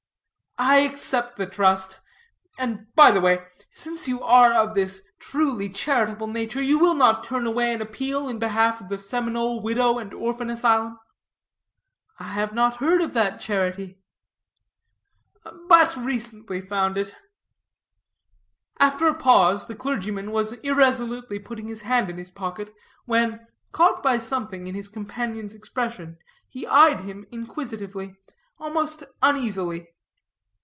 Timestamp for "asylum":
10.51-10.99